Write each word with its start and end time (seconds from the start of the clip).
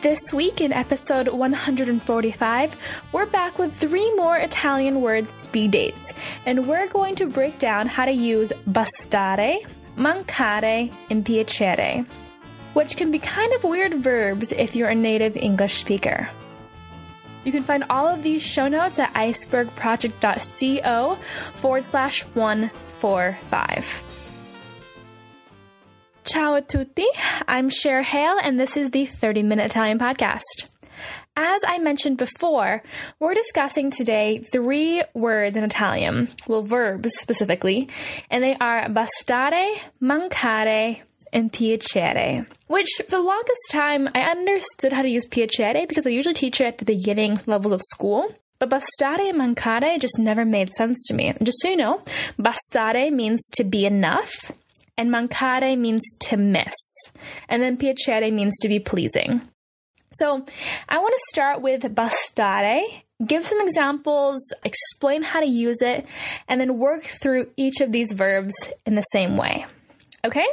This 0.00 0.32
week 0.32 0.60
in 0.60 0.72
episode 0.72 1.26
145, 1.26 2.76
we're 3.10 3.26
back 3.26 3.58
with 3.58 3.74
three 3.74 4.14
more 4.14 4.36
Italian 4.36 5.00
word 5.00 5.28
speed 5.28 5.72
dates, 5.72 6.14
and 6.46 6.68
we're 6.68 6.86
going 6.86 7.16
to 7.16 7.26
break 7.26 7.58
down 7.58 7.88
how 7.88 8.04
to 8.04 8.12
use 8.12 8.52
bastare, 8.70 9.56
mancare, 9.96 10.92
and 11.10 11.24
piacere, 11.24 12.06
which 12.74 12.96
can 12.96 13.10
be 13.10 13.18
kind 13.18 13.52
of 13.54 13.64
weird 13.64 13.94
verbs 13.94 14.52
if 14.52 14.76
you're 14.76 14.88
a 14.88 14.94
native 14.94 15.36
English 15.36 15.78
speaker. 15.78 16.30
You 17.42 17.50
can 17.50 17.64
find 17.64 17.82
all 17.90 18.06
of 18.06 18.22
these 18.22 18.40
show 18.40 18.68
notes 18.68 19.00
at 19.00 19.12
icebergproject.co 19.14 21.18
forward 21.56 21.84
slash 21.84 22.22
145. 22.22 24.07
Ciao 26.28 26.56
a 26.56 26.60
tutti. 26.60 27.06
I'm 27.46 27.70
Cher 27.70 28.02
Hale, 28.02 28.38
and 28.42 28.60
this 28.60 28.76
is 28.76 28.90
the 28.90 29.06
30 29.06 29.44
Minute 29.44 29.64
Italian 29.64 29.98
Podcast. 29.98 30.68
As 31.34 31.62
I 31.66 31.78
mentioned 31.78 32.18
before, 32.18 32.82
we're 33.18 33.32
discussing 33.32 33.90
today 33.90 34.44
three 34.52 35.02
words 35.14 35.56
in 35.56 35.64
Italian, 35.64 36.28
well, 36.46 36.60
verbs 36.60 37.12
specifically, 37.16 37.88
and 38.30 38.44
they 38.44 38.54
are 38.56 38.90
bastare, 38.90 39.78
mancare, 40.02 41.00
and 41.32 41.50
piacere. 41.50 42.46
Which, 42.66 42.90
for 43.06 43.10
the 43.10 43.20
longest 43.20 43.70
time, 43.70 44.10
I 44.14 44.20
understood 44.20 44.92
how 44.92 45.00
to 45.00 45.08
use 45.08 45.24
piacere 45.24 45.88
because 45.88 46.06
I 46.06 46.10
usually 46.10 46.34
teach 46.34 46.60
it 46.60 46.66
at 46.66 46.76
the 46.76 46.84
beginning 46.84 47.38
levels 47.46 47.72
of 47.72 47.80
school. 47.82 48.34
But 48.58 48.68
bastare 48.68 49.30
and 49.30 49.56
mancare 49.56 49.98
just 49.98 50.18
never 50.18 50.44
made 50.44 50.74
sense 50.74 51.06
to 51.06 51.14
me. 51.14 51.32
Just 51.42 51.62
so 51.62 51.70
you 51.70 51.76
know, 51.78 52.02
bastare 52.38 53.10
means 53.10 53.40
to 53.54 53.64
be 53.64 53.86
enough, 53.86 54.52
and 54.98 55.10
mancare 55.10 55.78
means 55.78 56.02
to 56.20 56.36
miss, 56.36 56.74
and 57.48 57.62
then 57.62 57.78
piacere 57.78 58.32
means 58.32 58.58
to 58.60 58.68
be 58.68 58.80
pleasing. 58.80 59.40
So 60.12 60.44
I 60.88 60.98
want 60.98 61.14
to 61.14 61.20
start 61.30 61.62
with 61.62 61.82
bastare, 61.82 62.82
give 63.24 63.44
some 63.44 63.60
examples, 63.60 64.38
explain 64.64 65.22
how 65.22 65.40
to 65.40 65.46
use 65.46 65.80
it, 65.80 66.06
and 66.48 66.60
then 66.60 66.78
work 66.78 67.02
through 67.02 67.50
each 67.56 67.80
of 67.80 67.92
these 67.92 68.12
verbs 68.12 68.54
in 68.84 68.94
the 68.94 69.02
same 69.02 69.36
way. 69.36 69.66
Okay? 70.24 70.46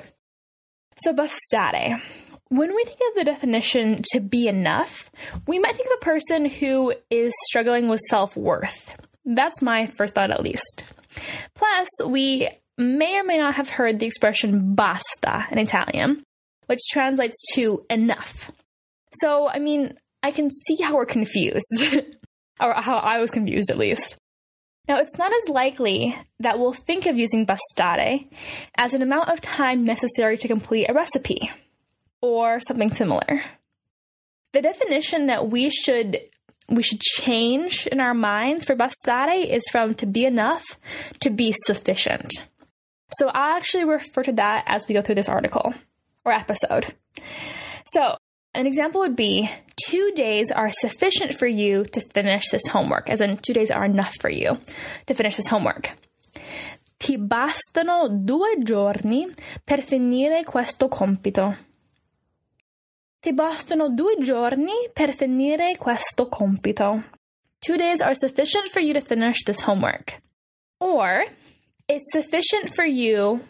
So 1.03 1.13
bastare. 1.13 2.01
When 2.49 2.75
we 2.75 2.83
think 2.83 2.99
of 3.09 3.15
the 3.15 3.25
definition 3.25 4.01
to 4.11 4.19
be 4.19 4.47
enough, 4.47 5.09
we 5.47 5.57
might 5.57 5.75
think 5.75 5.87
of 5.87 5.97
a 6.01 6.05
person 6.05 6.45
who 6.45 6.93
is 7.09 7.33
struggling 7.47 7.89
with 7.89 7.99
self 8.09 8.37
worth. 8.37 8.95
That's 9.25 9.61
my 9.61 9.87
first 9.87 10.13
thought, 10.13 10.29
at 10.29 10.43
least. 10.43 10.83
Plus, 11.55 11.87
we 12.05 12.49
may 12.77 13.19
or 13.19 13.23
may 13.23 13.37
not 13.37 13.55
have 13.55 13.69
heard 13.69 13.99
the 13.99 14.05
expression 14.05 14.75
basta 14.75 15.45
in 15.51 15.57
Italian, 15.57 16.23
which 16.67 16.79
translates 16.91 17.41
to 17.53 17.85
enough. 17.89 18.51
So, 19.21 19.47
I 19.47 19.59
mean, 19.59 19.97
I 20.23 20.31
can 20.31 20.49
see 20.49 20.81
how 20.81 20.95
we're 20.95 21.05
confused, 21.05 21.83
or 22.59 22.73
how 22.73 22.97
I 22.97 23.19
was 23.19 23.31
confused 23.31 23.69
at 23.69 23.77
least. 23.77 24.17
Now, 24.87 24.99
it's 24.99 25.17
not 25.17 25.31
as 25.33 25.49
likely 25.49 26.15
that 26.39 26.59
we'll 26.59 26.73
think 26.73 27.05
of 27.05 27.17
using 27.17 27.45
bastare 27.45 28.27
as 28.77 28.93
an 28.93 29.01
amount 29.01 29.29
of 29.29 29.41
time 29.41 29.83
necessary 29.83 30.37
to 30.37 30.47
complete 30.47 30.87
a 30.87 30.93
recipe 30.93 31.51
or 32.21 32.59
something 32.59 32.91
similar. 32.91 33.41
The 34.53 34.61
definition 34.61 35.25
that 35.25 35.49
we 35.49 35.69
should 35.69 36.19
we 36.69 36.81
should 36.81 36.99
change 36.99 37.85
in 37.87 37.99
our 37.99 38.13
minds 38.15 38.65
for 38.65 38.75
bastare 38.75 39.45
is 39.45 39.63
from 39.71 39.93
to 39.95 40.05
be 40.05 40.25
enough 40.25 40.63
to 41.19 41.29
be 41.29 41.53
sufficient. 41.65 42.31
So 43.11 43.27
I'll 43.27 43.57
actually 43.57 43.85
refer 43.85 44.23
to 44.23 44.33
that 44.33 44.63
as 44.67 44.87
we 44.87 44.95
go 44.95 45.01
through 45.01 45.15
this 45.15 45.29
article 45.29 45.73
or 46.23 46.31
episode. 46.31 46.93
So, 47.85 48.17
an 48.53 48.65
example 48.65 49.01
would 49.01 49.15
be 49.15 49.49
two 49.87 50.11
days 50.15 50.49
are 50.49 50.71
sufficient 50.71 51.35
for 51.35 51.45
you 51.45 51.85
to 51.85 52.01
finish 52.01 52.49
this 52.49 52.67
homework, 52.67 53.09
as 53.09 53.21
in 53.21 53.37
two 53.37 53.53
days 53.53 53.69
are 53.69 53.85
enough 53.85 54.15
for 54.19 54.29
you 54.29 54.57
to 55.07 55.13
finish 55.13 55.35
this 55.35 55.49
homework. 55.49 55.91
Ti 56.97 57.17
bastano 57.17 58.07
due 58.07 58.63
giorni 58.63 59.29
per 59.65 59.81
finire 59.81 60.43
questo 60.45 60.87
compito. 60.87 61.55
Ti 63.21 63.33
bastano 63.33 63.89
due 63.89 64.15
giorni 64.21 64.89
per 64.93 65.13
finire 65.13 65.75
questo 65.77 66.27
compito. 66.29 67.03
Two 67.59 67.77
days 67.77 67.99
are 67.99 68.15
sufficient 68.15 68.69
for 68.69 68.79
you 68.79 68.93
to 68.93 69.01
finish 69.01 69.43
this 69.43 69.61
homework. 69.61 70.21
Or, 70.79 71.25
it's 71.87 72.11
sufficient 72.11 72.73
for 72.73 72.85
you 72.85 73.41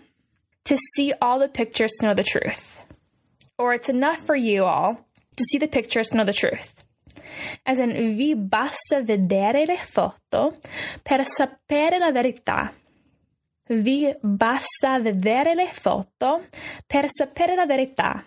to 0.66 0.78
see 0.96 1.14
all 1.22 1.40
the 1.40 1.48
pictures 1.48 1.92
to 2.00 2.08
know 2.08 2.14
the 2.14 2.24
truth. 2.24 2.82
Or 3.58 3.74
it's 3.74 3.90
enough 3.90 4.20
for 4.20 4.36
you 4.36 4.66
all 4.66 5.06
to 5.38 5.44
see 5.46 5.58
the 5.58 5.68
pictures 5.68 6.10
to 6.10 6.18
know 6.18 6.26
the 6.26 6.34
truth. 6.34 6.84
As 7.66 7.80
in, 7.80 7.92
vi 8.16 8.36
basta 8.36 9.02
vedere 9.02 9.66
le 9.66 9.78
foto 9.78 10.58
per 11.04 11.26
sapere 11.26 12.00
la 12.00 12.12
verità. 12.12 12.74
Vi 13.68 14.14
basta 14.22 15.00
vedere 15.00 15.56
le 15.56 15.68
foto 15.68 16.46
per 16.88 17.08
sapere 17.08 17.56
la 17.56 17.66
verità. 17.66 18.24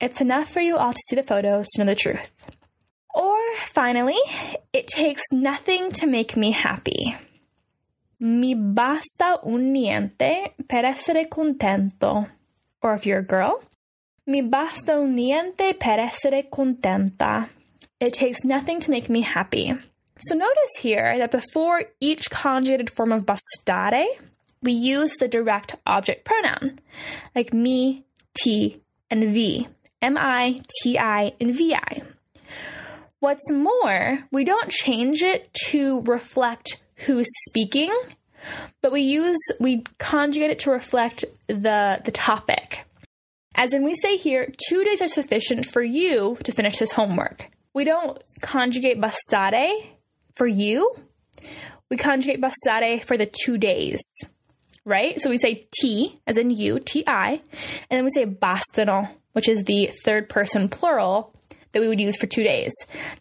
It's 0.00 0.20
enough 0.20 0.48
for 0.48 0.60
you 0.60 0.76
all 0.76 0.92
to 0.92 1.00
see 1.08 1.16
the 1.16 1.22
photos 1.22 1.68
to 1.68 1.82
know 1.82 1.92
the 1.92 1.94
truth. 1.94 2.46
Or 3.14 3.38
finally, 3.66 4.18
it 4.72 4.86
takes 4.86 5.22
nothing 5.32 5.90
to 5.92 6.06
make 6.06 6.36
me 6.36 6.52
happy. 6.52 7.16
Mi 8.22 8.54
basta 8.54 9.40
un 9.44 9.72
niente 9.72 10.52
per 10.68 10.84
essere 10.84 11.26
contento. 11.28 12.28
Or 12.82 12.94
if 12.94 13.06
you're 13.06 13.20
a 13.20 13.26
girl, 13.26 13.62
mi 14.26 14.42
basta 14.42 14.98
un 14.98 15.14
niente 15.14 15.72
per 15.78 15.98
essere 15.98 16.50
contenta. 16.50 17.48
It 17.98 18.12
takes 18.12 18.44
nothing 18.44 18.78
to 18.80 18.90
make 18.90 19.08
me 19.08 19.22
happy. 19.22 19.74
So 20.18 20.34
notice 20.34 20.76
here 20.80 21.16
that 21.16 21.30
before 21.30 21.84
each 21.98 22.28
conjugated 22.30 22.90
form 22.90 23.10
of 23.10 23.24
bastare, 23.24 24.06
we 24.62 24.72
use 24.72 25.16
the 25.18 25.28
direct 25.28 25.76
object 25.86 26.26
pronoun, 26.26 26.80
like 27.34 27.54
me, 27.54 28.04
ti, 28.34 28.82
and 29.10 29.32
vi. 29.32 29.66
M 30.02 30.18
I, 30.18 30.60
T 30.82 30.98
I, 30.98 31.32
and 31.40 31.54
V 31.54 31.74
I. 31.74 32.02
What's 33.18 33.50
more, 33.50 34.20
we 34.30 34.44
don't 34.44 34.70
change 34.70 35.22
it 35.22 35.52
to 35.68 36.02
reflect 36.02 36.79
who's 37.06 37.28
speaking, 37.48 37.92
but 38.82 38.92
we 38.92 39.02
use 39.02 39.38
we 39.58 39.84
conjugate 39.98 40.50
it 40.50 40.58
to 40.60 40.70
reflect 40.70 41.24
the 41.46 42.00
the 42.04 42.10
topic. 42.10 42.84
As 43.54 43.74
in 43.74 43.84
we 43.84 43.94
say 43.94 44.16
here, 44.16 44.52
2 44.68 44.84
days 44.84 45.02
are 45.02 45.08
sufficient 45.08 45.66
for 45.66 45.82
you 45.82 46.38
to 46.44 46.52
finish 46.52 46.78
this 46.78 46.92
homework. 46.92 47.50
We 47.74 47.84
don't 47.84 48.22
conjugate 48.40 49.00
bastare 49.00 49.72
for 50.34 50.46
you. 50.46 50.94
We 51.90 51.96
conjugate 51.96 52.40
bastare 52.40 53.02
for 53.04 53.16
the 53.16 53.26
2 53.26 53.58
days. 53.58 54.00
Right? 54.86 55.20
So 55.20 55.28
we 55.28 55.38
say 55.38 55.68
T 55.72 56.18
as 56.26 56.38
in 56.38 56.50
you, 56.50 56.80
T 56.80 57.04
I, 57.06 57.42
and 57.90 57.98
then 57.98 58.04
we 58.04 58.10
say 58.10 58.24
bastano, 58.24 59.10
which 59.32 59.48
is 59.48 59.64
the 59.64 59.90
third 60.04 60.28
person 60.28 60.68
plural 60.68 61.34
that 61.72 61.80
we 61.80 61.88
would 61.88 62.00
use 62.00 62.16
for 62.16 62.26
two 62.26 62.42
days. 62.42 62.72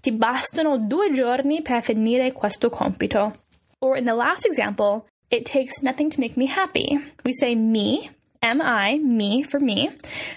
Ti 0.02 0.12
bastano 0.12 0.78
due 0.78 1.14
giorni 1.14 1.62
per 1.62 1.82
finire 1.82 2.32
questo 2.32 2.70
compito. 2.70 3.36
Or 3.82 3.96
in 3.96 4.06
the 4.06 4.16
last 4.16 4.46
example, 4.46 5.08
it 5.30 5.46
takes 5.46 5.82
nothing 5.82 6.10
to 6.10 6.20
make 6.20 6.36
me 6.36 6.48
happy. 6.48 7.00
We 7.24 7.34
say 7.34 7.56
me, 7.56 8.10
M 8.42 8.62
I, 8.62 8.98
me 8.98 9.44
for 9.44 9.60
me, 9.60 9.90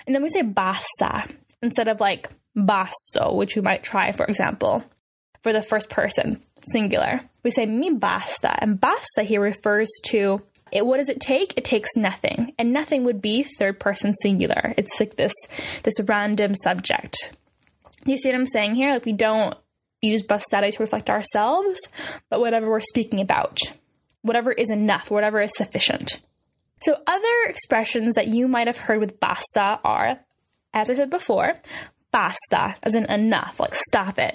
and 0.06 0.14
then 0.14 0.22
we 0.22 0.28
say 0.28 0.42
basta 0.42 1.24
instead 1.62 1.88
of 1.88 2.00
like 2.00 2.28
basto, 2.56 3.34
which 3.34 3.56
we 3.56 3.62
might 3.62 3.82
try, 3.82 4.12
for 4.12 4.26
example, 4.26 4.84
for 5.42 5.52
the 5.52 5.62
first 5.62 5.88
person 5.88 6.42
singular. 6.70 7.20
We 7.42 7.50
say 7.50 7.66
mi 7.66 7.90
basta, 7.90 8.60
and 8.62 8.80
basta 8.80 9.22
here 9.22 9.40
refers 9.40 9.88
to 10.06 10.42
it, 10.72 10.86
what 10.86 10.96
does 10.96 11.10
it 11.10 11.20
take? 11.20 11.52
It 11.58 11.64
takes 11.64 11.90
nothing, 11.96 12.54
and 12.58 12.72
nothing 12.72 13.04
would 13.04 13.20
be 13.20 13.42
third 13.42 13.78
person 13.78 14.14
singular. 14.14 14.74
It's 14.76 14.98
like 14.98 15.16
this 15.16 15.34
this 15.82 16.00
random 16.06 16.54
subject. 16.54 17.36
You 18.04 18.16
see 18.16 18.30
what 18.30 18.36
I'm 18.36 18.46
saying 18.46 18.74
here? 18.74 18.92
Like 18.92 19.04
we 19.04 19.12
don't 19.12 19.56
use 20.02 20.22
bastare 20.22 20.72
to 20.72 20.82
reflect 20.82 21.08
ourselves, 21.08 21.80
but 22.28 22.40
whatever 22.40 22.68
we're 22.68 22.80
speaking 22.80 23.20
about, 23.20 23.58
whatever 24.22 24.52
is 24.52 24.70
enough, 24.70 25.10
whatever 25.10 25.40
is 25.40 25.52
sufficient. 25.56 26.20
So 26.80 26.96
other 27.06 27.48
expressions 27.48 28.14
that 28.14 28.26
you 28.26 28.48
might 28.48 28.66
have 28.66 28.76
heard 28.76 28.98
with 28.98 29.20
basta 29.20 29.78
are, 29.84 30.18
as 30.74 30.90
I 30.90 30.94
said 30.94 31.10
before, 31.10 31.54
basta, 32.10 32.74
as 32.82 32.94
in 32.94 33.04
enough, 33.10 33.60
like 33.60 33.74
stop 33.74 34.18
it, 34.18 34.34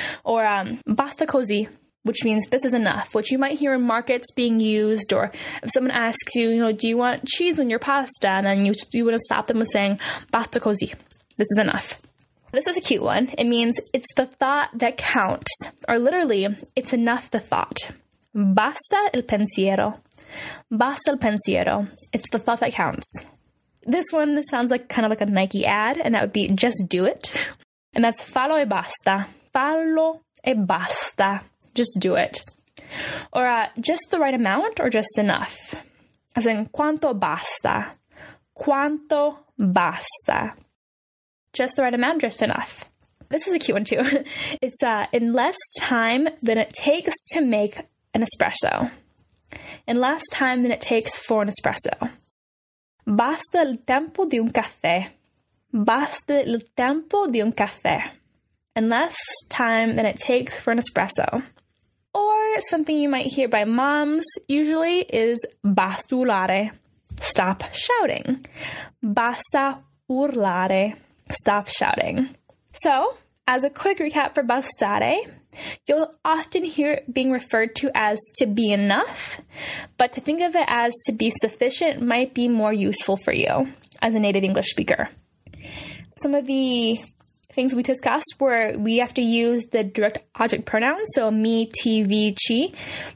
or 0.24 0.46
um, 0.46 0.80
basta 0.86 1.26
così, 1.26 1.68
which 2.04 2.24
means 2.24 2.46
this 2.46 2.64
is 2.64 2.72
enough, 2.72 3.14
which 3.14 3.32
you 3.32 3.38
might 3.38 3.58
hear 3.58 3.74
in 3.74 3.82
markets 3.82 4.30
being 4.32 4.60
used, 4.60 5.12
or 5.12 5.32
if 5.62 5.70
someone 5.74 5.90
asks 5.90 6.36
you, 6.36 6.50
you 6.50 6.60
know, 6.60 6.72
do 6.72 6.88
you 6.88 6.96
want 6.96 7.26
cheese 7.26 7.58
on 7.58 7.68
your 7.68 7.80
pasta? 7.80 8.28
And 8.28 8.46
then 8.46 8.64
you, 8.64 8.74
you 8.92 9.04
want 9.04 9.16
to 9.16 9.20
stop 9.20 9.46
them 9.46 9.58
with 9.58 9.68
saying, 9.72 9.98
basta 10.30 10.60
così, 10.60 10.94
this 11.36 11.48
is 11.50 11.58
enough. 11.58 12.00
This 12.50 12.66
is 12.66 12.78
a 12.78 12.80
cute 12.80 13.02
one. 13.02 13.28
It 13.36 13.44
means 13.44 13.78
it's 13.92 14.12
the 14.16 14.24
thought 14.24 14.70
that 14.78 14.96
counts, 14.96 15.52
or 15.86 15.98
literally, 15.98 16.48
it's 16.74 16.94
enough 16.94 17.30
the 17.30 17.40
thought. 17.40 17.90
Basta 18.34 19.10
il 19.12 19.22
pensiero. 19.22 20.00
Basta 20.70 21.10
il 21.10 21.18
pensiero. 21.18 21.88
It's 22.12 22.30
the 22.30 22.38
thought 22.38 22.60
that 22.60 22.72
counts. 22.72 23.24
This 23.82 24.06
one 24.12 24.42
sounds 24.44 24.70
like 24.70 24.88
kind 24.88 25.04
of 25.04 25.10
like 25.10 25.20
a 25.20 25.26
Nike 25.26 25.66
ad, 25.66 25.98
and 25.98 26.14
that 26.14 26.22
would 26.22 26.32
be 26.32 26.48
just 26.48 26.84
do 26.88 27.04
it. 27.04 27.36
And 27.94 28.02
that's 28.02 28.22
fallo 28.22 28.56
e 28.56 28.64
basta. 28.64 29.26
Fallo 29.52 30.20
e 30.46 30.54
basta. 30.54 31.42
Just 31.74 31.98
do 31.98 32.14
it. 32.14 32.40
Or 33.32 33.46
uh, 33.46 33.68
just 33.78 34.10
the 34.10 34.18
right 34.18 34.34
amount 34.34 34.80
or 34.80 34.88
just 34.88 35.18
enough. 35.18 35.74
As 36.34 36.46
in, 36.46 36.66
quanto 36.66 37.12
basta. 37.12 37.92
Quanto 38.54 39.38
basta. 39.58 40.54
Just 41.52 41.76
the 41.76 41.82
right 41.82 41.94
amount, 41.94 42.20
just 42.20 42.42
enough. 42.42 42.90
This 43.30 43.46
is 43.46 43.54
a 43.54 43.58
cute 43.58 43.74
one 43.74 43.84
too. 43.84 44.02
It's 44.62 44.82
uh, 44.82 45.06
in 45.12 45.32
less 45.32 45.56
time 45.80 46.28
than 46.42 46.58
it 46.58 46.72
takes 46.72 47.14
to 47.32 47.40
make 47.40 47.78
an 48.14 48.24
espresso. 48.24 48.90
In 49.86 50.00
less 50.00 50.22
time 50.32 50.62
than 50.62 50.72
it 50.72 50.80
takes 50.80 51.16
for 51.16 51.42
an 51.42 51.48
espresso. 51.48 52.10
Basta 53.06 53.62
il 53.62 53.84
tempo 53.84 54.26
di 54.26 54.38
un 54.38 54.50
caffè. 54.50 55.10
Basta 55.70 56.40
il 56.40 56.72
tempo 56.74 57.26
di 57.26 57.40
un 57.40 57.52
caffè. 57.52 57.98
In 58.76 58.88
less 58.88 59.16
time 59.48 59.94
than 59.96 60.06
it 60.06 60.18
takes 60.18 60.60
for 60.60 60.72
an 60.72 60.78
espresso. 60.78 61.42
Or 62.14 62.60
something 62.68 62.96
you 62.96 63.08
might 63.08 63.32
hear 63.32 63.48
by 63.48 63.64
moms 63.64 64.24
usually 64.46 65.00
is 65.00 65.38
basta 65.62 66.14
urlare. 66.14 66.72
Stop 67.20 67.64
shouting. 67.72 68.44
Basta 69.02 69.82
urlare. 70.10 70.96
Stop 71.30 71.68
shouting. 71.68 72.34
So, 72.72 73.16
as 73.46 73.64
a 73.64 73.70
quick 73.70 73.98
recap 73.98 74.34
for 74.34 74.42
bastare, 74.42 75.18
you'll 75.86 76.12
often 76.24 76.64
hear 76.64 76.92
it 76.92 77.12
being 77.12 77.30
referred 77.30 77.74
to 77.76 77.90
as 77.94 78.18
to 78.36 78.46
be 78.46 78.72
enough, 78.72 79.40
but 79.96 80.12
to 80.12 80.20
think 80.20 80.42
of 80.42 80.54
it 80.54 80.66
as 80.68 80.92
to 81.06 81.12
be 81.12 81.32
sufficient 81.40 82.02
might 82.02 82.34
be 82.34 82.48
more 82.48 82.72
useful 82.72 83.16
for 83.16 83.32
you 83.32 83.72
as 84.02 84.14
a 84.14 84.20
native 84.20 84.44
English 84.44 84.68
speaker. 84.68 85.08
Some 86.18 86.34
of 86.34 86.46
the 86.46 86.98
things 87.52 87.74
we 87.74 87.82
discussed 87.82 88.36
were 88.38 88.76
we 88.76 88.98
have 88.98 89.14
to 89.14 89.22
use 89.22 89.64
the 89.72 89.82
direct 89.82 90.18
object 90.36 90.66
pronoun, 90.66 91.00
so 91.14 91.30
me, 91.30 91.70
ti, 91.82 92.02
vi, 92.02 92.34
chi, 92.46 92.72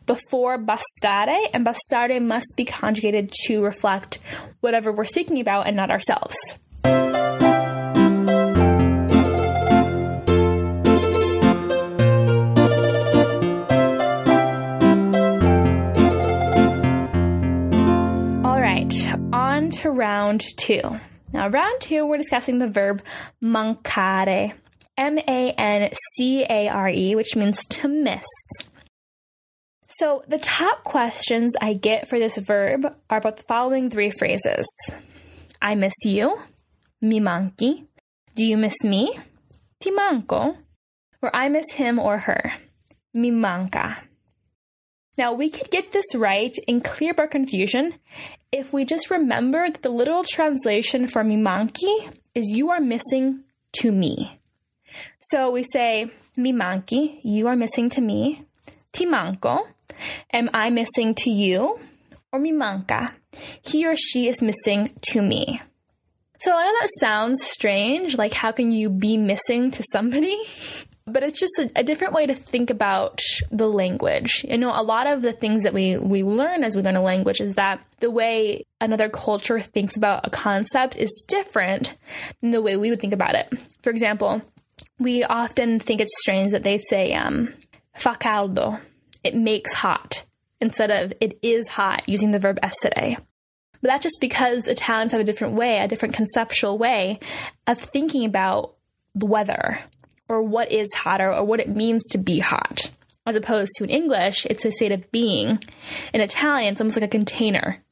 before 0.06 0.58
bastare, 0.58 1.48
and 1.52 1.66
bastare 1.66 2.20
must 2.20 2.54
be 2.56 2.64
conjugated 2.64 3.30
to 3.44 3.62
reflect 3.62 4.18
whatever 4.60 4.90
we're 4.90 5.04
speaking 5.04 5.40
about 5.40 5.66
and 5.66 5.76
not 5.76 5.90
ourselves. 5.90 6.36
Round 20.02 20.42
two. 20.56 20.82
Now, 21.32 21.48
round 21.48 21.80
two, 21.80 22.04
we're 22.04 22.16
discussing 22.16 22.58
the 22.58 22.68
verb 22.68 23.02
mancare. 23.40 24.52
M 24.98 25.16
A 25.18 25.52
N 25.56 25.90
C 26.16 26.44
A 26.44 26.68
R 26.68 26.88
E, 26.88 27.14
which 27.14 27.36
means 27.36 27.64
to 27.66 27.88
miss. 27.88 28.26
So, 29.88 30.24
the 30.26 30.38
top 30.38 30.82
questions 30.82 31.54
I 31.60 31.74
get 31.74 32.08
for 32.08 32.18
this 32.18 32.36
verb 32.36 32.84
are 33.08 33.18
about 33.18 33.36
the 33.36 33.44
following 33.44 33.88
three 33.88 34.10
phrases 34.10 34.66
I 35.62 35.76
miss 35.76 35.94
you, 36.04 36.40
mi 37.00 37.20
manchi, 37.20 37.86
do 38.34 38.42
you 38.44 38.56
miss 38.56 38.82
me, 38.82 39.18
ti 39.80 39.92
manco, 39.92 40.58
or 41.22 41.30
I 41.34 41.48
miss 41.48 41.72
him 41.72 41.98
or 41.98 42.18
her, 42.18 42.54
mi 43.14 43.30
manca. 43.30 44.02
Now, 45.18 45.34
we 45.34 45.50
could 45.50 45.70
get 45.70 45.92
this 45.92 46.14
right 46.14 46.54
and 46.66 46.82
clear 46.82 47.10
up 47.10 47.20
our 47.20 47.26
confusion 47.26 47.94
if 48.50 48.72
we 48.72 48.84
just 48.84 49.10
remember 49.10 49.66
that 49.68 49.82
the 49.82 49.90
literal 49.90 50.24
translation 50.24 51.06
for 51.06 51.22
mi 51.22 51.36
manchi 51.36 52.12
is 52.34 52.46
you 52.48 52.70
are 52.70 52.80
missing 52.80 53.44
to 53.74 53.92
me. 53.92 54.40
So 55.20 55.50
we 55.50 55.64
say, 55.64 56.10
mi 56.36 56.52
manchi, 56.52 57.20
you 57.22 57.46
are 57.48 57.56
missing 57.56 57.88
to 57.90 58.00
me. 58.00 58.46
ti 58.92 59.06
manco, 59.06 59.68
am 60.32 60.50
I 60.52 60.70
missing 60.70 61.14
to 61.16 61.30
you? 61.30 61.78
Or 62.32 62.38
mi 62.38 62.52
manca, 62.52 63.14
he 63.62 63.86
or 63.86 63.96
she 63.96 64.28
is 64.28 64.40
missing 64.40 64.92
to 65.10 65.22
me. 65.22 65.60
So 66.38 66.56
I 66.56 66.64
know 66.64 66.72
that 66.80 66.88
sounds 66.98 67.42
strange, 67.42 68.16
like 68.16 68.32
how 68.32 68.52
can 68.52 68.70
you 68.72 68.90
be 68.90 69.16
missing 69.16 69.70
to 69.72 69.84
somebody? 69.92 70.36
but 71.06 71.22
it's 71.22 71.40
just 71.40 71.58
a, 71.58 71.70
a, 71.80 71.82
different 71.82 72.12
way 72.12 72.26
to 72.26 72.34
think 72.34 72.70
about 72.70 73.20
the 73.50 73.68
language. 73.68 74.44
You 74.48 74.58
know, 74.58 74.72
a 74.74 74.82
lot 74.82 75.06
of 75.06 75.22
the 75.22 75.32
things 75.32 75.64
that 75.64 75.74
we, 75.74 75.96
we 75.96 76.22
learn 76.22 76.64
as 76.64 76.76
we 76.76 76.82
learn 76.82 76.96
a 76.96 77.02
language 77.02 77.40
is 77.40 77.56
that 77.56 77.84
the 78.00 78.10
way 78.10 78.64
another 78.80 79.08
culture 79.08 79.60
thinks 79.60 79.96
about 79.96 80.26
a 80.26 80.30
concept 80.30 80.96
is 80.96 81.24
different 81.26 81.94
than 82.40 82.50
the 82.50 82.62
way 82.62 82.76
we 82.76 82.90
would 82.90 83.00
think 83.00 83.12
about 83.12 83.34
it. 83.34 83.52
For 83.82 83.90
example, 83.90 84.42
we 84.98 85.24
often 85.24 85.80
think 85.80 86.00
it's 86.00 86.20
strange 86.20 86.52
that 86.52 86.64
they 86.64 86.78
say, 86.78 87.14
um, 87.14 87.52
fa 87.94 88.16
caldo, 88.18 88.78
it 89.24 89.34
makes 89.34 89.72
hot, 89.72 90.24
instead 90.60 90.90
of 90.90 91.12
it 91.20 91.38
is 91.42 91.68
hot, 91.68 92.08
using 92.08 92.30
the 92.30 92.38
verb 92.38 92.58
essere. 92.62 93.16
But 93.80 93.88
that's 93.88 94.04
just 94.04 94.20
because 94.20 94.68
Italians 94.68 95.10
have 95.10 95.20
a 95.20 95.24
different 95.24 95.54
way, 95.54 95.78
a 95.78 95.88
different 95.88 96.14
conceptual 96.14 96.78
way 96.78 97.18
of 97.66 97.78
thinking 97.78 98.24
about 98.24 98.76
the 99.14 99.26
weather 99.26 99.80
or 100.28 100.42
what 100.42 100.70
is 100.70 100.92
hotter 100.94 101.32
or 101.32 101.44
what 101.44 101.60
it 101.60 101.68
means 101.68 102.06
to 102.08 102.18
be 102.18 102.38
hot. 102.38 102.90
As 103.26 103.36
opposed 103.36 103.72
to 103.76 103.84
in 103.84 103.90
English, 103.90 104.46
it's 104.46 104.64
a 104.64 104.72
state 104.72 104.92
of 104.92 105.10
being. 105.12 105.62
In 106.12 106.20
Italian, 106.20 106.72
it's 106.72 106.80
almost 106.80 106.96
like 106.96 107.04
a 107.04 107.08
container, 107.08 107.82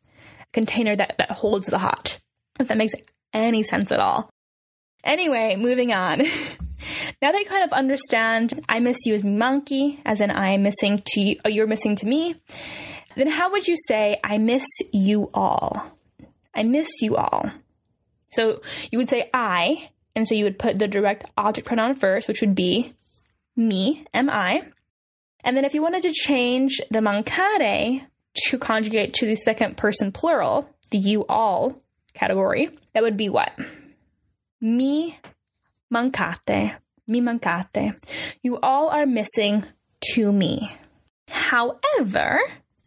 a 0.40 0.46
container 0.52 0.96
that, 0.96 1.16
that 1.18 1.30
holds 1.30 1.68
the 1.68 1.78
hot. 1.78 2.18
If 2.58 2.68
that 2.68 2.76
makes 2.76 2.94
any 3.32 3.62
sense 3.62 3.92
at 3.92 4.00
all. 4.00 4.30
Anyway, 5.04 5.56
moving 5.56 5.92
on. 5.92 6.18
now 7.22 7.32
they 7.32 7.44
kind 7.44 7.64
of 7.64 7.72
understand 7.72 8.60
I 8.68 8.80
miss 8.80 9.06
you 9.06 9.14
as 9.14 9.24
monkey, 9.24 10.00
as 10.04 10.20
in 10.20 10.30
I 10.30 10.50
am 10.50 10.62
missing 10.62 11.02
to 11.04 11.20
you, 11.20 11.36
you're 11.46 11.66
missing 11.66 11.96
to 11.96 12.06
me. 12.06 12.36
Then 13.16 13.28
how 13.28 13.50
would 13.50 13.66
you 13.66 13.76
say 13.86 14.18
I 14.22 14.38
miss 14.38 14.64
you 14.92 15.30
all? 15.32 15.98
I 16.54 16.62
miss 16.64 16.88
you 17.00 17.16
all. 17.16 17.50
So 18.32 18.60
you 18.90 18.98
would 18.98 19.08
say 19.08 19.30
I, 19.32 19.90
and 20.20 20.28
so 20.28 20.34
you 20.34 20.44
would 20.44 20.58
put 20.58 20.78
the 20.78 20.86
direct 20.86 21.24
object 21.38 21.66
pronoun 21.66 21.94
first, 21.94 22.28
which 22.28 22.42
would 22.42 22.54
be 22.54 22.92
me, 23.56 24.04
M 24.12 24.28
I. 24.28 24.64
And 25.42 25.56
then 25.56 25.64
if 25.64 25.72
you 25.72 25.80
wanted 25.80 26.02
to 26.02 26.12
change 26.12 26.78
the 26.90 26.98
mancare 26.98 28.02
to 28.34 28.58
conjugate 28.58 29.14
to 29.14 29.24
the 29.24 29.34
second 29.34 29.78
person 29.78 30.12
plural, 30.12 30.68
the 30.90 30.98
you 30.98 31.24
all 31.26 31.82
category, 32.12 32.68
that 32.92 33.02
would 33.02 33.16
be 33.16 33.30
what? 33.30 33.58
Mi 34.60 35.18
mancate. 35.90 36.76
Mi 37.06 37.22
mancate. 37.22 37.98
You 38.42 38.58
all 38.58 38.90
are 38.90 39.06
missing 39.06 39.64
to 40.12 40.34
me. 40.34 40.76
However, 41.28 42.40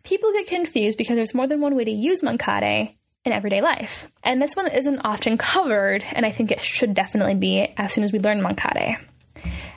people 0.03 0.31
get 0.33 0.45
confused 0.45 0.99
because 0.99 1.15
there's 1.15 1.33
more 1.33 1.47
than 1.47 1.61
one 1.61 1.75
way 1.75 1.85
to 1.85 1.91
use 1.91 2.21
mancare 2.21 2.95
in 3.25 3.31
everyday 3.31 3.61
life. 3.61 4.11
And 4.23 4.41
this 4.41 4.55
one 4.55 4.67
isn't 4.67 4.99
often 4.99 5.37
covered, 5.37 6.03
and 6.13 6.25
I 6.25 6.31
think 6.31 6.51
it 6.51 6.61
should 6.61 6.93
definitely 6.93 7.35
be 7.35 7.61
as 7.77 7.93
soon 7.93 8.03
as 8.03 8.11
we 8.11 8.19
learn 8.19 8.41
mancare. 8.41 8.97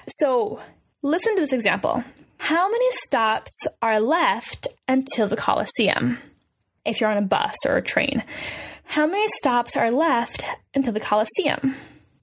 So 0.09 0.61
listen 1.03 1.35
to 1.37 1.43
this 1.43 1.53
example. 1.53 2.03
How 2.38 2.71
many 2.71 2.87
stops 3.05 3.67
are 3.81 4.00
left 4.00 4.69
until 4.87 5.29
the 5.29 5.37
Colosseum? 5.37 6.19
If 6.85 7.00
you're 7.00 7.11
on 7.11 7.17
a 7.17 7.23
bus 7.23 7.57
or 7.67 7.76
a 7.76 7.83
train, 7.83 8.23
how 8.85 9.07
many 9.07 9.26
stops 9.38 9.76
are 9.76 9.91
left 9.91 10.45
until 10.75 10.93
the 10.93 11.00
Colosseum? 11.00 11.75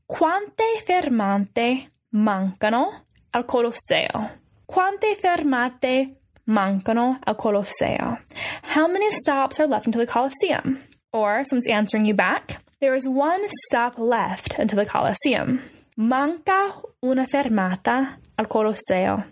Quante 0.10 0.80
fermate 0.86 1.88
mancano 2.13 3.01
al 3.34 3.44
Colosseo? 3.44 4.30
Quante 4.70 5.15
fermate 5.15 6.15
mancano 6.48 7.20
al 7.25 7.36
Colosseo? 7.36 8.20
How 8.62 8.88
many 8.88 9.10
stops 9.12 9.60
are 9.60 9.68
left 9.68 9.88
until 9.88 10.06
the 10.06 10.12
Colosseum? 10.12 10.80
Or 11.13 11.43
someone's 11.46 11.67
answering 11.67 12.05
you 12.05 12.15
back. 12.15 12.58
There 12.82 12.96
is 12.96 13.08
one 13.08 13.41
stop 13.67 14.00
left 14.00 14.58
until 14.58 14.77
the 14.77 14.86
Colosseum. 14.86 15.62
Manca 15.96 16.74
una 17.03 17.27
fermata 17.27 18.17
al 18.36 18.48
Colosseo. 18.48 19.24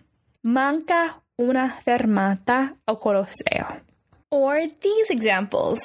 Manca 0.44 1.20
una 1.40 1.76
fermata 1.84 2.78
al 2.88 2.98
Colosseo. 2.98 3.82
Or 4.30 4.62
these 4.80 5.10
examples. 5.10 5.82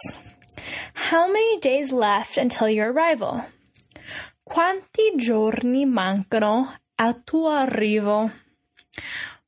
How 0.92 1.26
many 1.26 1.58
days 1.60 1.92
left 1.92 2.36
until 2.36 2.68
your 2.68 2.92
arrival? 2.92 3.46
Quanti 4.44 5.16
giorni 5.16 5.86
mancano 5.86 6.74
al 6.98 7.24
tuo 7.24 7.48
arrivo? 7.48 8.30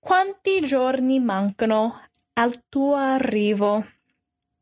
Quanti 0.00 0.61
giorni 0.62 1.21
mancano 1.21 2.00
al 2.35 2.64
tuo 2.71 2.95
arrivo? 2.95 3.85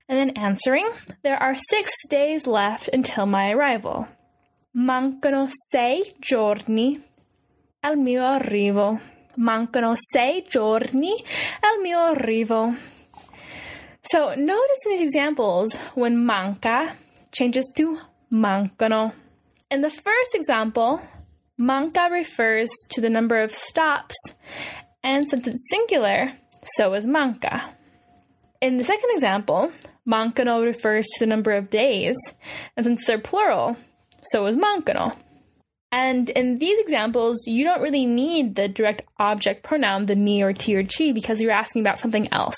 And 0.09 0.19
then 0.19 0.31
answering, 0.37 0.89
there 1.23 1.37
are 1.43 1.57
six 1.57 1.91
days 2.09 2.47
left 2.47 2.89
until 2.93 3.27
my 3.27 3.51
arrival. 3.51 4.07
Mancano 4.77 5.51
sei 5.71 6.05
giorni 6.21 7.01
al 7.83 7.97
mio 7.97 8.23
arrivo. 8.23 9.01
Mancano 9.39 9.97
sei 10.13 10.45
giorni 10.49 11.25
al 11.63 11.81
mio 11.81 11.99
arrivo. 12.15 12.77
So 14.03 14.35
notice 14.37 14.85
in 14.85 14.93
these 14.93 15.09
examples 15.09 15.75
when 15.95 16.25
manca 16.25 16.95
changes 17.33 17.67
to 17.77 17.99
mancano. 18.33 19.13
In 19.71 19.81
the 19.81 19.91
first 19.91 20.35
example, 20.35 21.01
manca 21.59 22.09
refers 22.11 22.71
to 22.91 23.01
the 23.01 23.11
number 23.11 23.41
of 23.41 23.53
stops, 23.53 24.15
and 25.03 25.29
since 25.29 25.49
it's 25.49 25.69
singular, 25.71 26.33
so 26.63 26.95
is 26.95 27.07
manca. 27.07 27.75
In 28.61 28.77
the 28.79 28.85
second 28.85 29.11
example, 29.13 29.73
mancano 30.07 30.63
refers 30.63 31.07
to 31.07 31.21
the 31.21 31.27
number 31.27 31.53
of 31.53 31.71
days, 31.71 32.17
and 32.77 32.85
since 32.85 33.07
they're 33.07 33.19
plural, 33.19 33.77
so 34.23 34.47
is 34.47 34.57
mancano. 34.57 35.17
And 35.93 36.29
in 36.31 36.59
these 36.59 36.79
examples, 36.81 37.47
you 37.47 37.65
don't 37.65 37.81
really 37.81 38.07
need 38.07 38.57
the 38.57 38.69
direct 38.69 39.07
object 39.19 39.63
pronoun, 39.63 40.07
the 40.07 40.17
me 40.17 40.43
or 40.43 40.53
ti 40.53 40.77
or 40.77 40.85
chi, 40.85 41.13
because 41.13 41.41
you're 41.41 41.53
asking 41.53 41.81
about 41.81 41.99
something 41.99 42.33
else. 42.33 42.57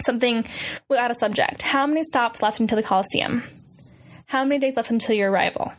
Something 0.00 0.44
without 0.88 1.10
a 1.10 1.14
subject. 1.14 1.62
How 1.62 1.86
many 1.86 2.04
stops 2.04 2.42
left 2.42 2.60
until 2.60 2.76
the 2.76 2.82
Coliseum? 2.82 3.42
How 4.26 4.44
many 4.44 4.58
days 4.58 4.76
left 4.76 4.90
until 4.90 5.16
your 5.16 5.30
arrival? 5.30 5.72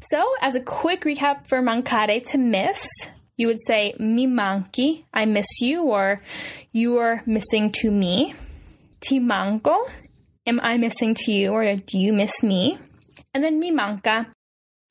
So, 0.00 0.34
as 0.40 0.54
a 0.54 0.60
quick 0.60 1.02
recap 1.02 1.46
for 1.46 1.62
mancare, 1.62 2.24
to 2.30 2.38
miss, 2.38 2.86
you 3.36 3.46
would 3.46 3.60
say 3.66 3.94
mi 3.98 4.26
manchi, 4.26 5.04
I 5.12 5.24
miss 5.24 5.46
you, 5.60 5.84
or 5.84 6.22
you 6.72 6.98
are 6.98 7.22
missing 7.26 7.70
to 7.80 7.90
me. 7.90 8.34
Ti 9.00 9.18
manco, 9.18 9.86
am 10.46 10.60
I 10.62 10.76
missing 10.76 11.14
to 11.14 11.32
you, 11.32 11.52
or 11.52 11.76
do 11.76 11.98
you 11.98 12.12
miss 12.12 12.42
me? 12.42 12.78
And 13.32 13.42
then 13.42 13.58
mi 13.58 13.70
manca, 13.70 14.26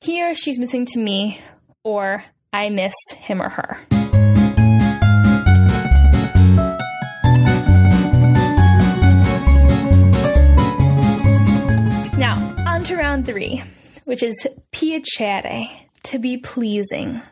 he 0.00 0.22
or 0.22 0.34
she's 0.34 0.58
missing 0.58 0.86
to 0.86 0.98
me, 0.98 1.40
or 1.84 2.24
I 2.52 2.70
miss 2.70 2.94
him 3.16 3.40
or 3.40 3.48
her. 3.48 3.78
Now, 12.18 12.54
on 12.66 12.84
to 12.84 12.96
round 12.96 13.26
three, 13.26 13.62
which 14.04 14.22
is 14.22 14.46
piacere, 14.72 15.68
to 16.04 16.18
be 16.18 16.36
pleasing. 16.36 17.22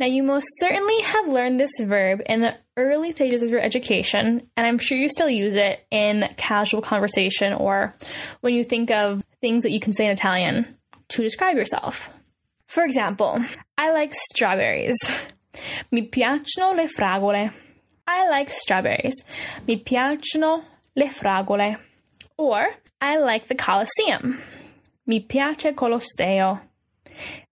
Now, 0.00 0.06
you 0.06 0.22
most 0.22 0.48
certainly 0.58 1.00
have 1.02 1.28
learned 1.28 1.60
this 1.60 1.78
verb 1.80 2.22
in 2.26 2.40
the 2.40 2.56
early 2.76 3.12
stages 3.12 3.42
of 3.42 3.50
your 3.50 3.60
education, 3.60 4.48
and 4.56 4.66
I'm 4.66 4.78
sure 4.78 4.96
you 4.96 5.08
still 5.08 5.28
use 5.28 5.54
it 5.54 5.84
in 5.90 6.28
casual 6.36 6.80
conversation 6.80 7.52
or 7.52 7.94
when 8.40 8.54
you 8.54 8.64
think 8.64 8.90
of 8.90 9.22
things 9.40 9.62
that 9.62 9.70
you 9.70 9.80
can 9.80 9.92
say 9.92 10.06
in 10.06 10.10
Italian 10.10 10.76
to 11.08 11.22
describe 11.22 11.56
yourself. 11.56 12.10
For 12.66 12.84
example, 12.84 13.44
I 13.76 13.92
like 13.92 14.14
strawberries. 14.14 14.96
Mi 15.90 16.08
piacciono 16.08 16.74
le 16.74 16.88
fragole. 16.88 17.52
I 18.06 18.28
like 18.28 18.48
strawberries. 18.48 19.14
Mi 19.66 19.76
piacciono 19.76 20.64
le 20.96 21.06
fragole. 21.06 21.76
Or, 22.38 22.66
I 23.00 23.18
like 23.18 23.48
the 23.48 23.54
Colosseum. 23.54 24.38
Mi 25.06 25.20
piace 25.20 25.74
Colosseo. 25.74 26.60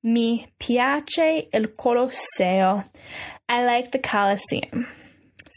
Mi 0.03 0.47
piace 0.59 1.49
il 1.53 1.67
Colosseo. 1.77 2.89
I 3.49 3.65
like 3.67 3.91
the 3.93 3.99
Colosseum. 3.99 4.87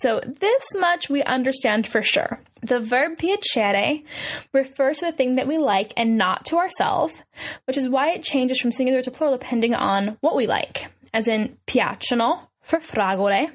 So, 0.02 0.20
this 0.26 0.64
much 0.76 1.10
we 1.10 1.22
understand 1.24 1.88
for 1.88 2.02
sure. 2.02 2.40
The 2.62 2.80
verb 2.80 3.18
piacere 3.18 4.04
refers 4.52 4.98
to 4.98 5.06
the 5.06 5.12
thing 5.12 5.36
that 5.36 5.48
we 5.48 5.58
like 5.58 5.94
and 5.96 6.18
not 6.18 6.46
to 6.46 6.58
ourselves, 6.58 7.22
which 7.66 7.78
is 7.78 7.90
why 7.90 8.12
it 8.12 8.24
changes 8.24 8.60
from 8.60 8.72
singular 8.72 9.04
to 9.04 9.12
plural 9.12 9.38
depending 9.38 9.76
on 9.76 10.18
what 10.22 10.36
we 10.36 10.48
like, 10.48 10.88
as 11.14 11.28
in 11.28 11.58
piacciono 11.68 12.48
for 12.62 12.80
fragole 12.80 13.52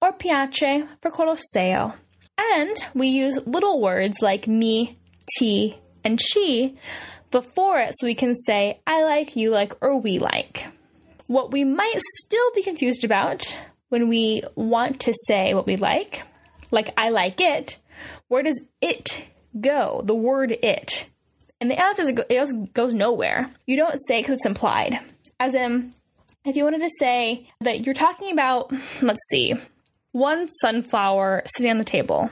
or 0.00 0.12
piace 0.12 0.86
for 1.02 1.10
colosseo. 1.10 1.94
And 2.38 2.76
we 2.94 3.08
use 3.08 3.38
little 3.46 3.80
words 3.80 4.18
like 4.22 4.46
me, 4.46 4.98
ti, 5.36 5.78
and 6.04 6.20
she 6.20 6.76
before 7.30 7.80
it 7.80 7.94
so 7.96 8.06
we 8.06 8.14
can 8.14 8.36
say 8.36 8.80
I 8.86 9.02
like, 9.02 9.34
you 9.34 9.50
like, 9.50 9.72
or 9.82 9.98
we 9.98 10.18
like. 10.18 10.68
What 11.26 11.50
we 11.50 11.64
might 11.64 12.00
still 12.24 12.50
be 12.54 12.62
confused 12.62 13.02
about 13.02 13.58
when 13.88 14.08
we 14.08 14.42
want 14.54 15.00
to 15.00 15.14
say 15.26 15.54
what 15.54 15.66
we 15.66 15.76
like, 15.76 16.22
like 16.70 16.90
I 16.96 17.10
like 17.10 17.40
it, 17.40 17.80
where 18.28 18.42
does 18.42 18.60
it 18.80 19.24
go? 19.60 20.02
The 20.04 20.14
word 20.14 20.52
it. 20.62 21.08
And 21.60 21.70
the 21.70 21.80
answer 21.80 22.02
is 22.02 22.08
it 22.08 22.74
goes 22.74 22.92
nowhere. 22.92 23.50
You 23.66 23.76
don't 23.76 23.98
say 24.06 24.20
because 24.20 24.34
it's 24.34 24.46
implied. 24.46 24.98
As 25.40 25.54
in, 25.54 25.94
if 26.44 26.56
you 26.56 26.64
wanted 26.64 26.80
to 26.80 26.90
say 26.98 27.48
that 27.60 27.84
you're 27.84 27.94
talking 27.94 28.32
about, 28.32 28.72
let's 29.02 29.26
see, 29.30 29.54
one 30.12 30.48
sunflower 30.60 31.42
sitting 31.56 31.70
on 31.70 31.78
the 31.78 31.84
table, 31.84 32.30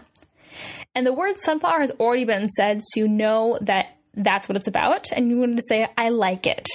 and 0.94 1.06
the 1.06 1.12
word 1.12 1.37
sunflower 1.38 1.80
has 1.80 1.90
already 1.92 2.25
been 2.25 2.49
said, 2.49 2.82
so 2.84 3.00
you 3.00 3.08
know 3.08 3.58
that 3.62 3.96
that's 4.14 4.49
what 4.49 4.56
it's 4.56 4.68
about, 4.68 5.11
and 5.12 5.30
you 5.30 5.40
wanted 5.40 5.56
to 5.56 5.64
say, 5.68 5.88
I 5.99 6.11
like 6.11 6.46
it. 6.46 6.68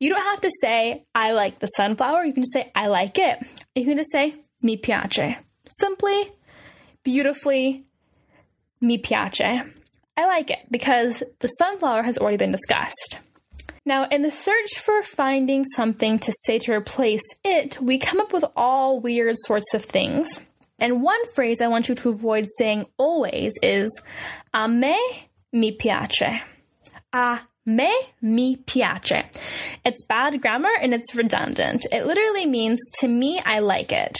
You 0.00 0.10
don't 0.10 0.22
have 0.22 0.40
to 0.42 0.50
say, 0.60 1.04
I 1.14 1.32
like 1.32 1.60
the 1.60 1.66
sunflower. 1.68 2.24
You 2.24 2.32
can 2.32 2.42
just 2.42 2.52
say, 2.52 2.70
I 2.74 2.88
like 2.88 3.18
it. 3.18 3.38
You 3.74 3.84
can 3.84 3.96
just 3.96 4.12
say, 4.12 4.34
mi 4.62 4.76
piace. 4.76 5.36
Simply, 5.68 6.30
beautifully, 7.04 7.84
mi 8.80 8.98
piace. 8.98 9.72
I 10.16 10.26
like 10.26 10.50
it 10.50 10.60
because 10.70 11.22
the 11.40 11.48
sunflower 11.48 12.02
has 12.02 12.18
already 12.18 12.36
been 12.36 12.52
discussed. 12.52 13.18
Now, 13.86 14.06
in 14.08 14.22
the 14.22 14.30
search 14.30 14.78
for 14.78 15.02
finding 15.02 15.64
something 15.64 16.18
to 16.20 16.32
say 16.44 16.58
to 16.60 16.72
replace 16.72 17.24
it, 17.44 17.80
we 17.80 17.98
come 17.98 18.18
up 18.18 18.32
with 18.32 18.44
all 18.56 18.98
weird 18.98 19.36
sorts 19.38 19.74
of 19.74 19.84
things. 19.84 20.40
And 20.78 21.02
one 21.02 21.24
phrase 21.34 21.60
I 21.60 21.68
want 21.68 21.88
you 21.88 21.94
to 21.96 22.08
avoid 22.08 22.46
saying 22.58 22.86
always 22.96 23.52
is 23.62 23.90
a 24.52 24.68
me 24.68 24.98
mi 25.52 25.76
piace. 25.76 26.40
A 27.12 27.40
me 27.66 27.92
mi 28.20 28.56
piace. 28.56 29.24
It's 29.84 30.04
bad 30.04 30.40
grammar 30.40 30.72
and 30.80 30.94
it's 30.94 31.14
redundant. 31.14 31.86
It 31.90 32.06
literally 32.06 32.46
means 32.46 32.78
to 33.00 33.08
me 33.08 33.40
I 33.44 33.60
like 33.60 33.92
it. 33.92 34.16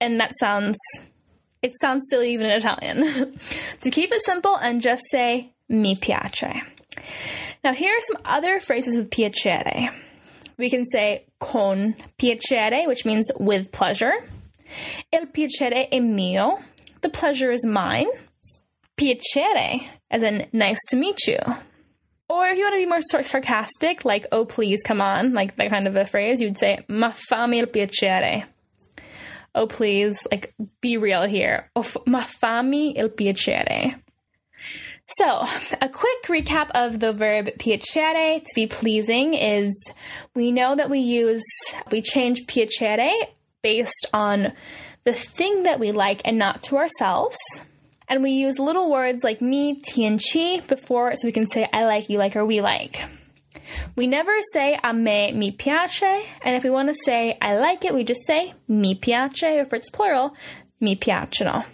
And 0.00 0.20
that 0.20 0.32
sounds 0.40 0.78
it 1.62 1.72
sounds 1.80 2.04
silly 2.10 2.32
even 2.32 2.46
in 2.46 2.52
Italian. 2.52 3.38
to 3.80 3.90
keep 3.90 4.12
it 4.12 4.24
simple 4.24 4.56
and 4.56 4.82
just 4.82 5.02
say 5.10 5.52
mi 5.68 5.94
piace. 5.94 6.62
Now 7.62 7.72
here 7.72 7.96
are 7.96 8.00
some 8.00 8.18
other 8.24 8.60
phrases 8.60 8.96
with 8.96 9.10
piacere. 9.10 9.90
We 10.56 10.70
can 10.70 10.84
say 10.86 11.24
con 11.40 11.96
piacere, 12.18 12.86
which 12.86 13.04
means 13.04 13.30
with 13.38 13.72
pleasure. 13.72 14.12
Il 15.12 15.26
piacere 15.26 15.88
è 15.90 16.00
mio. 16.02 16.58
The 17.00 17.08
pleasure 17.08 17.50
is 17.50 17.66
mine. 17.66 18.06
Piacere, 18.96 19.88
as 20.10 20.22
in 20.22 20.46
nice 20.52 20.78
to 20.90 20.96
meet 20.96 21.26
you. 21.26 21.38
Or 22.34 22.46
if 22.48 22.58
you 22.58 22.64
want 22.64 22.74
to 22.74 22.78
be 22.78 22.86
more 22.86 23.00
sarcastic, 23.00 24.04
like, 24.04 24.26
oh, 24.32 24.44
please, 24.44 24.82
come 24.82 25.00
on, 25.00 25.34
like 25.34 25.54
that 25.56 25.70
kind 25.70 25.86
of 25.86 25.94
a 25.94 26.04
phrase, 26.04 26.40
you'd 26.40 26.58
say, 26.58 26.84
ma 26.88 27.12
fammi 27.30 27.60
il 27.60 27.66
piacere 27.66 28.46
oh 29.54 29.66
please, 29.66 30.16
like 30.30 30.54
be 30.80 30.96
real 30.96 31.22
here. 31.22 31.70
ma 32.06 32.24
fammi 32.24 32.96
il 32.96 33.08
piacere. 33.08 34.00
So, 35.18 35.46
a 35.82 35.88
quick 35.88 36.24
recap 36.28 36.70
of 36.74 36.98
the 36.98 37.12
verb 37.12 37.50
piacere, 37.58 38.42
to 38.42 38.54
be 38.54 38.66
pleasing, 38.66 39.34
is 39.34 39.78
we 40.34 40.50
know 40.50 40.74
that 40.74 40.88
we 40.88 41.00
use, 41.00 41.44
we 41.90 42.00
change 42.00 42.46
piacere 42.46 43.12
based 43.62 44.06
on 44.14 44.52
the 45.04 45.12
thing 45.12 45.64
that 45.64 45.78
we 45.78 45.92
like 45.92 46.22
and 46.24 46.38
not 46.38 46.62
to 46.64 46.78
ourselves. 46.78 47.36
And 48.08 48.22
we 48.22 48.32
use 48.32 48.58
little 48.58 48.90
words 48.90 49.24
like 49.24 49.40
me, 49.40 49.74
ti, 49.74 50.04
and 50.04 50.20
chi 50.20 50.60
before 50.60 51.14
so 51.16 51.26
we 51.26 51.32
can 51.32 51.46
say 51.46 51.68
I 51.72 51.86
like, 51.86 52.08
you 52.08 52.18
like, 52.18 52.36
or 52.36 52.44
we 52.44 52.60
like. 52.60 53.02
We 53.96 54.06
never 54.06 54.32
say 54.52 54.78
a 54.82 54.92
me 54.92 55.32
mi 55.32 55.52
piace, 55.52 56.24
and 56.42 56.56
if 56.56 56.64
we 56.64 56.70
want 56.70 56.88
to 56.88 56.94
say 57.04 57.38
I 57.40 57.56
like 57.56 57.84
it, 57.84 57.94
we 57.94 58.04
just 58.04 58.26
say 58.26 58.54
mi 58.68 58.94
piace, 58.94 59.42
or 59.42 59.60
if 59.62 59.72
it's 59.72 59.90
plural, 59.90 60.34
mi 60.80 60.96
piacciono. 60.96 61.64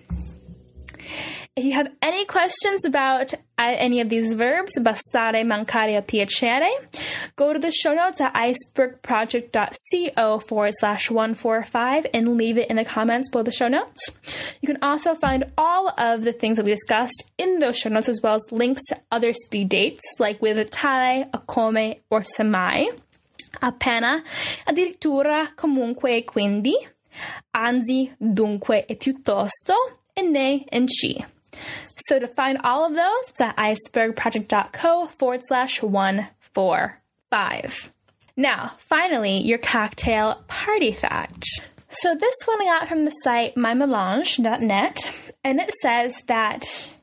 If 1.56 1.64
you 1.64 1.72
have 1.72 1.88
any 2.00 2.24
questions 2.26 2.84
about 2.84 3.34
uh, 3.34 3.38
any 3.58 4.00
of 4.00 4.08
these 4.08 4.34
verbs, 4.34 4.78
bastare, 4.78 5.44
mancare, 5.44 6.00
piacere, 6.00 6.70
go 7.40 7.52
to 7.54 7.58
the 7.58 7.70
show 7.70 7.94
notes 7.94 8.20
at 8.20 8.34
icebergproject.co 8.34 10.38
forward 10.40 10.74
slash 10.78 11.10
145 11.10 12.06
and 12.12 12.36
leave 12.36 12.58
it 12.58 12.68
in 12.68 12.76
the 12.76 12.84
comments 12.84 13.30
below 13.30 13.42
the 13.42 13.50
show 13.50 13.66
notes. 13.66 14.10
You 14.60 14.66
can 14.66 14.76
also 14.82 15.14
find 15.14 15.44
all 15.56 15.94
of 15.96 16.24
the 16.24 16.34
things 16.34 16.58
that 16.58 16.66
we 16.66 16.72
discussed 16.72 17.30
in 17.38 17.60
those 17.60 17.78
show 17.78 17.88
notes 17.88 18.10
as 18.10 18.20
well 18.22 18.34
as 18.34 18.52
links 18.52 18.82
to 18.88 19.00
other 19.10 19.32
speed 19.32 19.70
dates 19.70 20.02
like 20.18 20.42
with 20.42 20.58
a 20.58 20.66
tale, 20.66 21.30
a 21.32 21.38
come, 21.38 21.94
or 22.10 22.20
semmai. 22.20 22.88
Appena, 23.62 24.22
addirittura, 24.66 25.48
comunque 25.56 26.26
quindi, 26.26 26.74
anzi, 27.56 28.12
dunque 28.20 28.84
e 28.86 28.96
piuttosto, 28.96 29.74
e 30.14 30.20
ne 30.22 30.66
and 30.70 30.90
ci. 30.90 31.24
So 32.06 32.18
to 32.18 32.28
find 32.28 32.58
all 32.62 32.84
of 32.84 32.94
those, 32.94 33.30
it's 33.30 33.40
at 33.40 33.56
icebergproject.co 33.56 35.06
forward 35.06 35.40
slash 35.42 35.80
145. 37.30 37.92
Now, 38.36 38.72
finally, 38.78 39.38
your 39.38 39.58
cocktail 39.58 40.42
party 40.48 40.92
fact. 40.92 41.44
So 41.90 42.14
this 42.14 42.34
one 42.46 42.60
I 42.62 42.64
got 42.66 42.88
from 42.88 43.04
the 43.04 43.10
site 43.10 43.54
mymelange.net, 43.56 45.10
and 45.44 45.60
it 45.60 45.70
says 45.82 46.22
that 46.26 46.94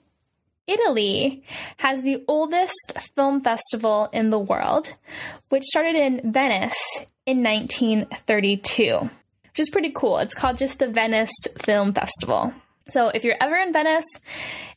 Italy 0.65 1.43
has 1.77 2.01
the 2.01 2.23
oldest 2.27 2.93
film 3.15 3.41
festival 3.41 4.09
in 4.13 4.29
the 4.29 4.39
world, 4.39 4.93
which 5.49 5.63
started 5.63 5.95
in 5.95 6.31
Venice 6.31 7.05
in 7.25 7.43
1932, 7.43 9.09
which 9.43 9.59
is 9.59 9.69
pretty 9.69 9.91
cool. 9.91 10.17
It's 10.19 10.35
called 10.35 10.57
just 10.57 10.79
the 10.79 10.87
Venice 10.87 11.31
Film 11.57 11.93
Festival. 11.93 12.53
So 12.89 13.09
if 13.09 13.25
you're 13.25 13.35
ever 13.41 13.55
in 13.55 13.73
Venice 13.73 14.05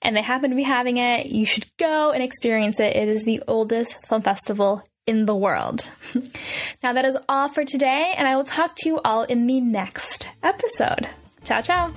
and 0.03 0.17
they 0.17 0.23
happen 0.23 0.51
to 0.51 0.57
be 0.57 0.65
having 0.65 0.97
it, 0.97 1.27
you 1.27 1.47
should 1.47 1.67
go 1.77 2.11
and 2.11 2.23
experience 2.23 2.81
it. 2.81 2.97
It 2.97 3.09
is 3.09 3.25
the 3.25 3.43
oldest 3.47 3.95
film 4.07 4.23
festival 4.23 4.83
in 5.11 5.27
the 5.27 5.35
world. 5.35 5.91
now 6.83 6.93
that 6.93 7.05
is 7.05 7.19
all 7.29 7.49
for 7.49 7.65
today, 7.65 8.15
and 8.17 8.29
I 8.29 8.37
will 8.37 8.45
talk 8.45 8.77
to 8.77 8.89
you 8.89 9.01
all 9.05 9.25
in 9.25 9.49
the 9.49 9.61
next 9.61 10.29
episode. 10.43 11.09
Ciao, 11.43 11.61
ciao. 11.61 11.93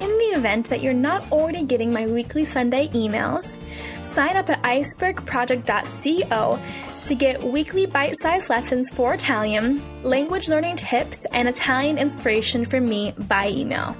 In 0.00 0.08
the 0.08 0.32
event 0.34 0.68
that 0.70 0.82
you're 0.82 0.92
not 0.92 1.30
already 1.30 1.62
getting 1.62 1.92
my 1.92 2.08
weekly 2.08 2.44
Sunday 2.44 2.88
emails, 2.88 3.56
sign 4.02 4.36
up 4.36 4.50
at 4.50 4.60
icebergproject.co 4.62 6.60
to 7.04 7.14
get 7.14 7.40
weekly 7.40 7.86
bite 7.86 8.16
sized 8.18 8.50
lessons 8.50 8.90
for 8.90 9.14
Italian, 9.14 9.80
language 10.02 10.48
learning 10.48 10.74
tips, 10.74 11.24
and 11.26 11.48
Italian 11.48 11.96
inspiration 11.96 12.64
from 12.64 12.86
me 12.86 13.14
by 13.28 13.50
email. 13.50 13.96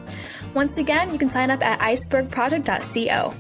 Once 0.55 0.79
again, 0.79 1.13
you 1.13 1.19
can 1.19 1.31
sign 1.31 1.53
up 1.53 1.63
at 1.63 1.79
icebergproject.co. 1.79 3.33